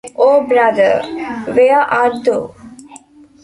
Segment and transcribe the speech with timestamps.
[0.27, 0.93] O Brother,
[1.55, 2.55] Where Art Thou?